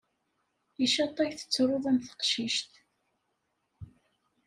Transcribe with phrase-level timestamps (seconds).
[0.85, 2.73] Icaṭ ay tettruḍ am teqcict!